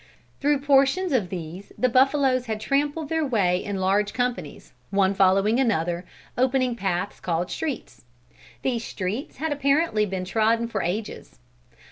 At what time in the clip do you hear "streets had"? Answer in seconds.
8.83-9.51